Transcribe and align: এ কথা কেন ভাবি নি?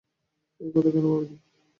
এ 0.61 0.65
কথা 0.73 0.89
কেন 0.93 1.05
ভাবি 1.05 1.25
নি? 1.29 1.35